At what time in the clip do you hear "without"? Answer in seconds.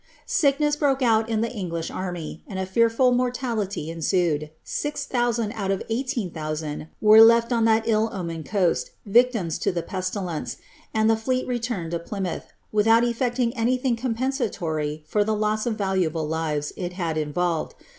12.71-13.03